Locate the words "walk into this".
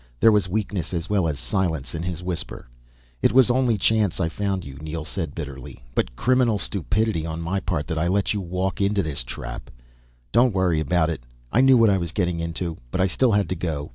8.41-9.21